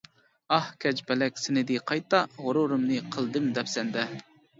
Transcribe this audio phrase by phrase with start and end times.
[0.55, 4.07] ئاھ كاج پەلەك سىنىدى قايتا، غۇرۇرۇمنى قىلدىم دەپسەندە.